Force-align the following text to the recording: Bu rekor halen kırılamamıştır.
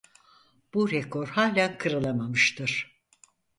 Bu 0.73 0.91
rekor 0.91 1.27
halen 1.29 1.77
kırılamamıştır. 1.77 3.01